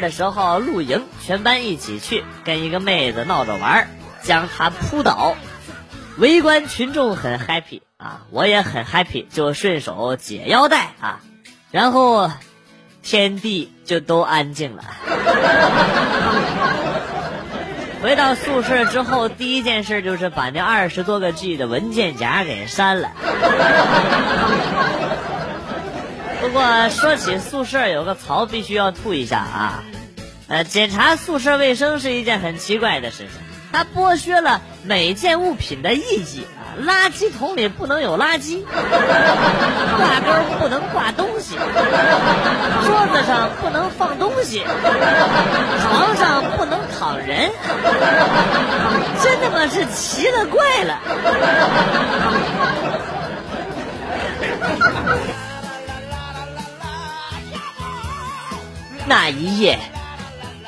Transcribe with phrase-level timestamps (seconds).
[0.00, 3.88] 的时候露营，全班一起去，跟一个妹子闹着玩，
[4.22, 5.36] 将她扑倒，
[6.18, 11.20] 围观群众很 happy 啊，我也很 happy，就顺手解腰带啊，
[11.70, 12.30] 然后
[13.02, 14.84] 天地就都安静了。
[18.02, 23.10] 回到宿舍之后，第一件事就是把那二十多个 G 的文件夹给删了。
[26.40, 29.84] 不过说起宿舍，有个槽必须要吐一下啊！
[30.48, 33.28] 呃，检查宿舍卫生是一件很奇怪的事情，
[33.72, 36.46] 它剥削了每件物品的意义！
[36.80, 44.64] 垃圾桶里不能有垃圾，挂钩不能挂东西，桌子上不能放东西，
[45.82, 47.50] 床上不能躺人，
[49.22, 50.98] 真他妈是奇了怪了！
[59.10, 59.80] 那一夜，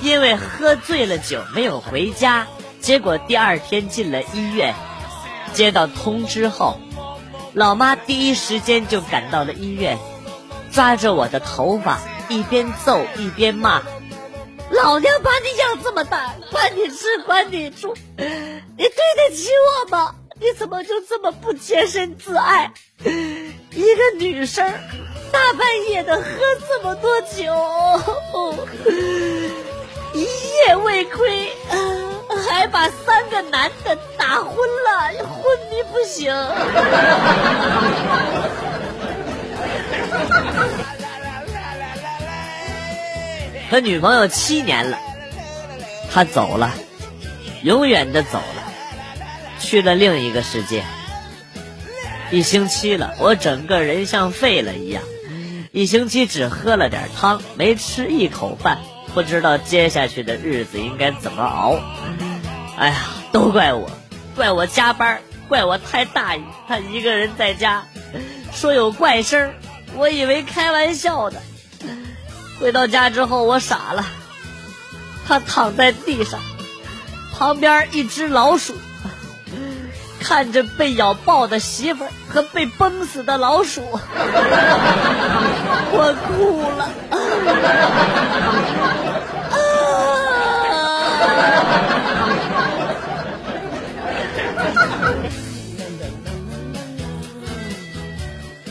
[0.00, 2.46] 因为喝醉了酒没有回家，
[2.80, 4.76] 结果第二天进了医院。
[5.54, 6.78] 接到通知后，
[7.52, 9.98] 老妈第一时间就赶到了医院，
[10.70, 13.82] 抓着我的头发，一边揍一边骂
[14.70, 18.24] ：“老娘把你养这么大，管你吃管你住，你
[18.84, 20.14] 对得起我吗？
[20.40, 22.70] 你怎么就这么不洁身自爱？
[23.02, 24.72] 一个女生。”
[25.30, 26.22] 大半夜的喝
[26.68, 27.54] 这么多酒，
[30.14, 31.52] 一夜未归，
[32.46, 36.34] 还把三个男的打昏了，昏迷不醒。
[43.70, 44.98] 和女朋友七年了，
[46.10, 46.72] 他走了，
[47.62, 48.62] 永远的走了，
[49.60, 50.82] 去了另一个世界。
[52.30, 54.97] 一星期了，我整个人像废了一样。
[55.70, 58.78] 一星期只喝了点汤，没吃一口饭，
[59.12, 61.78] 不知道接下去的日子应该怎么熬。
[62.76, 62.96] 哎呀，
[63.32, 63.90] 都怪我，
[64.34, 66.42] 怪我加班，怪我太大意。
[66.66, 67.86] 他一个人在家，
[68.52, 69.52] 说有怪声，
[69.94, 71.42] 我以为开玩笑的。
[72.58, 74.06] 回到家之后，我傻了，
[75.26, 76.40] 他躺在地上，
[77.34, 78.74] 旁边一只老鼠。
[80.28, 83.80] 看着被咬爆的媳妇儿和被崩死的老鼠，
[85.90, 86.90] 我哭了。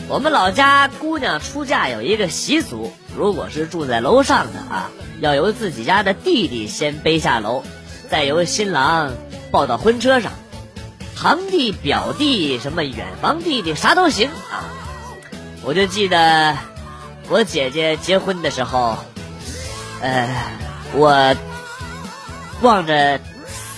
[0.08, 7.64] 我们老家姑娘出嫁有一个习俗，如果是住在楼上的啊，要由自己家的弟弟先背下楼，
[8.08, 9.10] 再由新郎
[9.50, 10.30] 抱到婚车上。
[11.20, 14.70] 堂弟、表弟，什么远房弟弟，啥都行啊！
[15.64, 16.56] 我就记得
[17.28, 18.96] 我姐姐结婚的时候，
[20.00, 20.28] 呃，
[20.92, 21.34] 我
[22.62, 23.18] 望着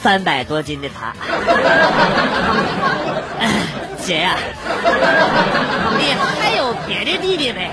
[0.03, 1.15] 三百多斤的她，
[4.05, 4.37] 姐呀，
[5.99, 7.71] 你还有别的弟弟没？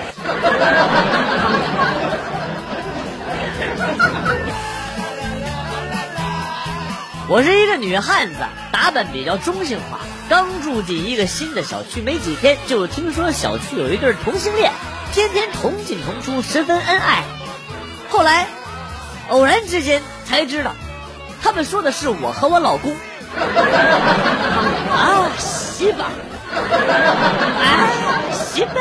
[7.29, 8.35] 我是一个女汉子，
[8.71, 9.99] 打扮比较中性化。
[10.29, 14.71] 刚住进一个新的小区没几天，就听说小区有一对同性恋，
[15.11, 17.23] 天天同进同出，十分恩爱。
[18.09, 18.47] 后来
[19.27, 20.71] 偶然之间才知道，
[21.43, 22.95] 他们说的是我和我老公。
[24.95, 26.01] 啊，媳妇！
[26.01, 27.89] 啊，
[28.31, 28.71] 媳妇！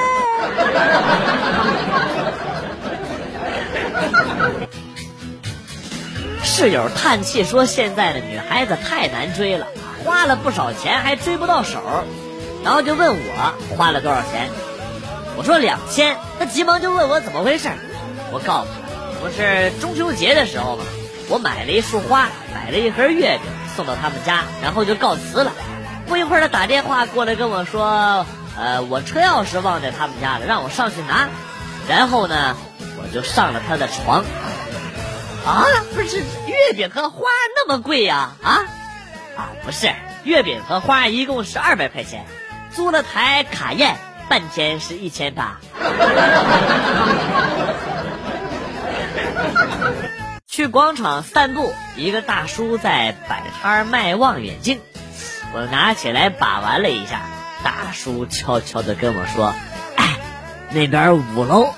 [6.56, 9.67] 室友叹气说：“现在的女孩子太难追了，
[10.03, 11.82] 花了不少钱还追不到手。”
[12.64, 14.49] 然后就问我花了多少钱，
[15.37, 16.17] 我说两千。
[16.38, 17.69] 他急忙就问我怎么回事，
[18.32, 20.85] 我告诉他，不是中秋节的时候吗？
[21.29, 23.43] 我买了一束花，买了一盒月饼
[23.76, 25.52] 送到他们家，然后就告辞了。
[26.06, 28.25] 不一会儿他打电话过来跟我说
[28.59, 31.29] ：“呃，我车钥匙忘在他们家了，让我上去拿。”
[31.87, 32.56] 然后呢，
[32.97, 34.25] 我就上了他的床。
[35.46, 35.64] 啊，
[35.94, 38.32] 不是月饼和花那么贵呀？
[38.43, 38.64] 啊，
[39.37, 39.94] 啊，不是，
[40.25, 42.26] 月饼和花一共是二百块钱，
[42.72, 43.96] 租了台卡宴，
[44.28, 45.60] 半天是一千八。
[50.48, 54.81] 去广场散步，一个大叔在摆摊卖望远镜，
[55.54, 57.20] 我拿起来把玩了一下，
[57.62, 59.54] 大叔悄悄的跟我说
[59.96, 60.16] ：“哎，
[60.70, 61.72] 那边五楼，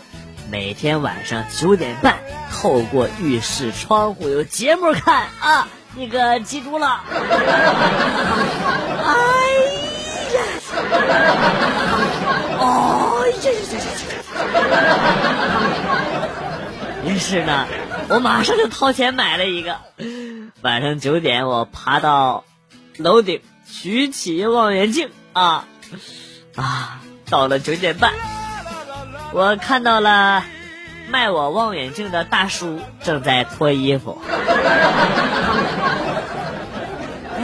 [0.51, 2.19] 每天晚上九点半。”
[2.51, 5.69] 透过浴室窗户有节目看啊！
[5.95, 7.01] 你可记住了？
[9.05, 9.13] 哎
[10.35, 10.41] 呀！
[12.59, 13.79] 哦呀呀呀
[17.05, 17.07] 呀！
[17.07, 17.67] 于是呢，
[18.09, 19.77] 我马上就掏钱买了一个。
[20.63, 22.45] 晚上九点，我爬到
[22.97, 23.41] 楼顶，
[23.71, 25.65] 举起望远镜啊
[26.57, 27.01] 啊！
[27.31, 28.13] 到了九点半，
[29.33, 30.45] 我看到了
[31.09, 34.21] 卖我望远镜的大叔正在脱衣服。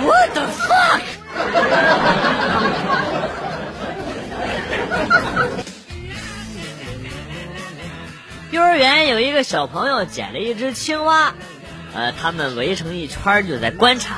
[0.04, 1.00] What the fuck！
[8.50, 11.34] 幼儿园有一个小朋友捡了一只青蛙，
[11.94, 14.16] 呃，他们围成一圈就在观察。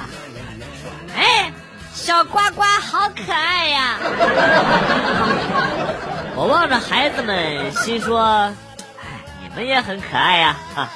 [1.17, 1.53] 哎，
[1.95, 3.99] 小呱呱好可爱呀！
[6.37, 8.53] 我望着孩子们，心说：“哎，
[9.43, 10.91] 你们也很可爱呀！”啊，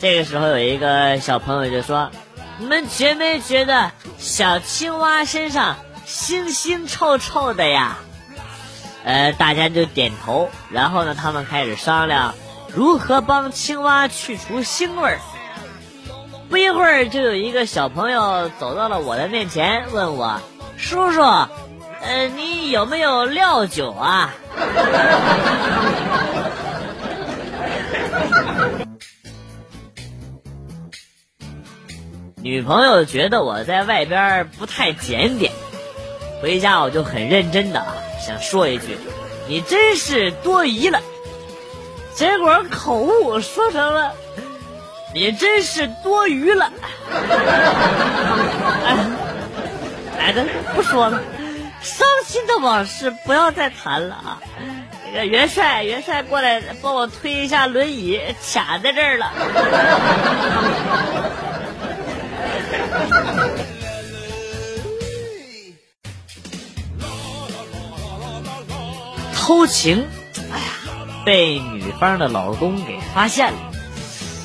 [0.00, 2.10] 这个时候有一个小朋友就说
[2.58, 5.76] ：“你们觉没觉得小青蛙身上
[6.08, 7.98] 腥腥臭臭的呀？”
[9.04, 10.50] 呃，大家就点头。
[10.70, 12.34] 然后呢，他们开始商量。
[12.74, 15.18] 如何帮青蛙去除腥味儿？
[16.48, 20.40] 不一会儿，就有一个小朋友走到了我的面前，问我
[20.76, 24.34] ：“叔叔，呃，你有没有料酒啊？”
[32.42, 35.52] 女朋友觉得我在外边不太检点，
[36.42, 37.86] 回家我就很认真的
[38.18, 38.96] 想说一句
[39.46, 41.02] ：“你真是多疑了。”
[42.14, 44.14] 结果口误说成了，
[45.14, 46.72] 你真是多余了。
[48.86, 48.96] 哎，
[50.18, 50.44] 来的
[50.74, 51.22] 不说了，
[52.30, 54.38] 新的往事不要再谈了啊！
[55.04, 58.20] 那个元帅，元帅过来帮我推一下轮椅，
[58.54, 59.32] 卡在这儿了。
[69.34, 70.06] 偷情。
[70.52, 70.66] 哎呀
[71.26, 73.58] 被女方的老公给发现了，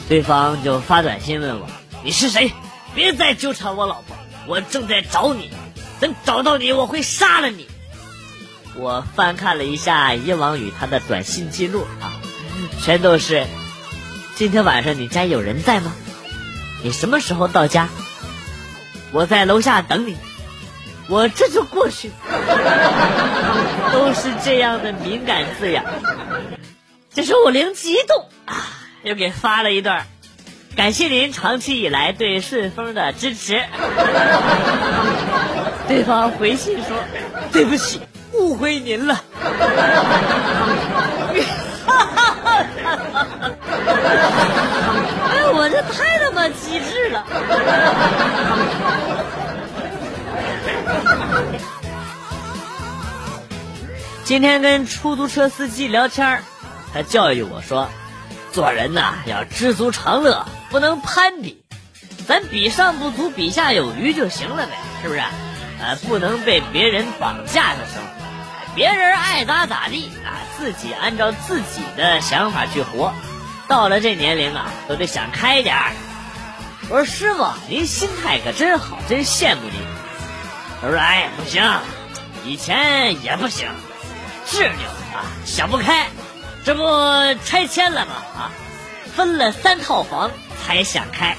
[0.10, 1.68] 对方就发短信问我
[2.04, 2.52] ：“你是谁？
[2.96, 4.18] 别再纠缠我老婆，
[4.48, 5.52] 我正在找你，
[6.00, 7.70] 等找到你我会杀了你。”
[8.78, 12.12] 我翻看了一下以往与他的短信记录啊，
[12.82, 13.46] 全都是
[14.36, 15.94] ：“今天晚上你家有人在吗？
[16.84, 17.88] 你什么时候到家？
[19.12, 20.18] 我在楼下等你，
[21.08, 22.12] 我这就过去。
[23.94, 25.86] ”都是这样的敏感字样。
[27.14, 28.68] 这时候我灵机一动啊，
[29.04, 30.06] 又给发了一段，
[30.76, 33.64] 感谢您长期以来对顺丰的支持。
[35.88, 36.98] 对方回信说
[37.54, 38.02] ：“对不起，
[38.40, 39.22] 误会您了。”
[45.32, 47.24] 哎，我这太他妈机智了！
[54.24, 56.42] 今天跟出租车司机聊天
[56.94, 57.90] 他教育我说
[58.52, 61.64] ：“做人呐，要知足常乐，不能攀比。
[62.28, 64.72] 咱比上不足，比下有余就行了呗，
[65.04, 65.22] 是不是？
[65.80, 68.25] 呃，不能被别人绑架的生活。
[68.76, 73.14] 别人爱咋咋地啊，自己按照自己的想法去活。
[73.68, 75.92] 到了这年龄啊，都得想开点儿。”
[76.90, 79.82] 我说：“师傅，您心态可真好，真羡慕您。”
[80.82, 81.64] 他说：“哎，不行，
[82.44, 83.70] 以前也不行，
[84.46, 86.06] 执拗啊，想不开。”
[86.66, 86.84] 这不
[87.46, 88.12] 拆迁了吗？
[88.36, 88.52] 啊，
[89.16, 91.38] 分了三套房才想开。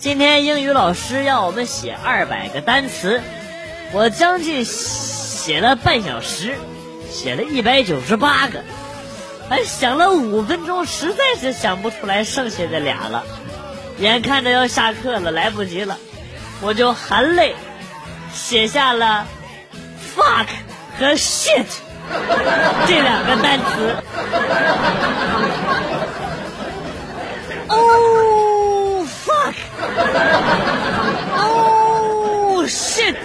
[0.00, 3.20] 今天英语老师要我们写二百个单词，
[3.92, 6.54] 我将近写了半小时，
[7.10, 8.64] 写了一百九十八个，
[9.50, 13.24] 还想了五分钟，实在是想不出来剩下的俩了。
[13.98, 15.98] 眼看着要下课了，来不及了。
[16.62, 17.54] 我就含泪
[18.32, 19.26] 写下了
[20.16, 20.46] “fuck”
[20.98, 21.66] 和 “shit”
[22.86, 23.96] 这两个单词。
[27.68, 28.29] Oh
[29.96, 31.38] fuck!
[31.38, 33.16] Oh shit!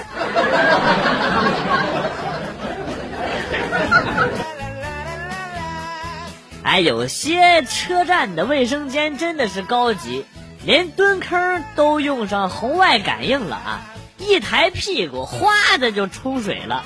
[6.63, 10.25] 哎，有些车站的卫生间真的是高级。
[10.65, 13.81] 连蹲坑都用上红外感应了啊！
[14.17, 16.83] 一抬屁股，哗的就冲水了，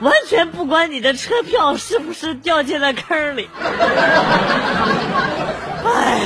[0.00, 3.48] 完全不管你的车票是不是掉进了坑里。
[5.86, 6.20] 哎，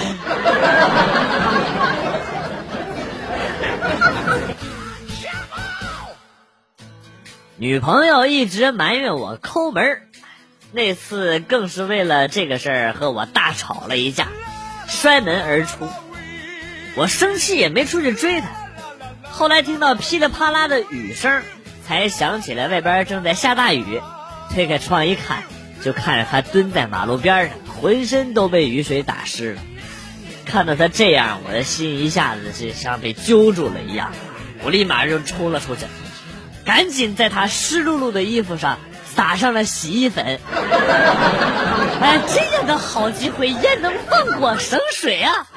[7.59, 10.03] 女朋友一直埋怨我抠门
[10.73, 14.29] 那次更是为了这个事儿和我大吵了一架，
[14.87, 15.89] 摔门而出。
[16.97, 18.49] 我生气也没出去追她，
[19.31, 21.43] 后来听到噼里啪啦的雨声，
[21.87, 24.03] 才想起来外边正在下大雨，
[24.53, 25.45] 推开窗一看，
[25.83, 29.63] 就看着她蹲在马路边上，浑身都被雨水打湿了。
[30.45, 34.13] 看到他这样，我的心一下子就像被揪住了一样，
[34.63, 35.87] 我立马就冲了出去，
[36.67, 40.41] 赶紧在他湿漉漉的衣服上撒上了洗衣粉。
[41.99, 44.59] 哎，这样的好机会焉能放过？
[44.59, 45.47] 省水啊！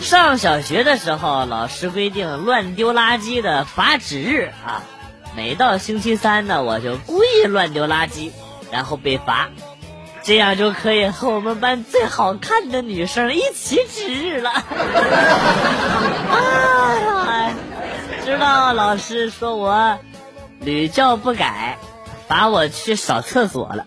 [0.00, 4.82] 上小学的时候，老师规定乱丢垃圾的罚纸日啊。
[5.36, 8.32] 每到星期三呢，我就故意乱丢垃圾，
[8.72, 9.50] 然后被罚，
[10.28, 14.50] 这样就可以和我们班最好看的女生一起值日了。
[16.30, 17.54] 哎呀，
[18.26, 19.98] 知道老师说我
[20.60, 21.78] 屡教不改，
[22.28, 23.86] 罚我去扫厕所了。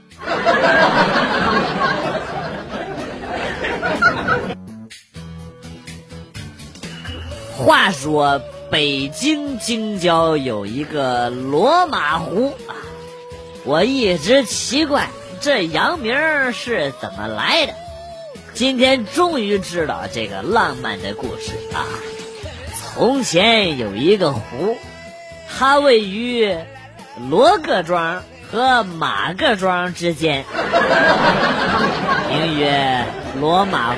[7.56, 8.42] 话说。
[8.72, 12.72] 北京京郊有一个罗马湖啊，
[13.66, 15.10] 我一直奇怪
[15.42, 17.74] 这洋名是怎么来的。
[18.54, 21.82] 今天终于知道这个浪漫的故事啊！
[22.94, 24.78] 从前有一个湖，
[25.50, 26.56] 它位于
[27.30, 28.22] 罗各庄
[28.52, 30.46] 和马各庄之间，
[32.30, 33.04] 名曰
[33.40, 33.98] 罗马湖。